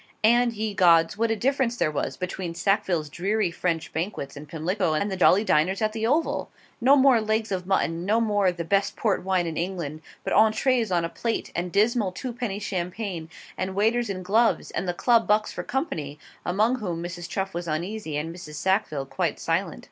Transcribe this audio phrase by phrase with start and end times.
[0.23, 1.15] And, ye gods!
[1.15, 5.43] what a difference there was between Sackville's dreary French banquets in Pimlico, and the jolly
[5.43, 6.49] dinners at the Oval!
[6.83, 10.33] No more legs of mutton, no more of 'the best port wine in England;' but
[10.33, 15.51] ENTREES on plate, and dismal twopenny champagne, and waiters in gloves, and the Club bucks
[15.51, 17.29] for company among whom Mrs.
[17.29, 18.55] Chuff was uneasy and Mrs.
[18.55, 19.79] Sackville quite silent.